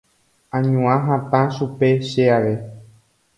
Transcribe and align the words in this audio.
añañua 0.55 0.95
hatã 1.07 1.41
chupe 1.53 1.89
che 2.07 2.23
ave. 2.37 2.55